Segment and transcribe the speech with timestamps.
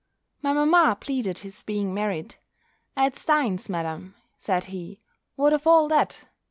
[0.41, 2.37] My mamma pleaded his being married.
[2.97, 4.99] "Ads dines, Madam," said he,
[5.35, 6.25] "what of all that!"